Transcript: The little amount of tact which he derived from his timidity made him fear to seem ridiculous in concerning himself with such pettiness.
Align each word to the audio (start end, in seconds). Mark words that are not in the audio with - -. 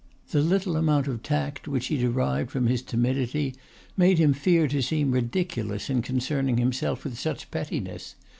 The 0.31 0.41
little 0.41 0.77
amount 0.77 1.07
of 1.07 1.21
tact 1.21 1.67
which 1.67 1.85
he 1.85 1.97
derived 1.97 2.49
from 2.49 2.65
his 2.65 2.81
timidity 2.81 3.53
made 3.95 4.17
him 4.17 4.33
fear 4.33 4.67
to 4.67 4.81
seem 4.81 5.11
ridiculous 5.11 5.91
in 5.91 6.01
concerning 6.01 6.57
himself 6.57 7.03
with 7.03 7.19
such 7.19 7.51
pettiness. 7.51 8.15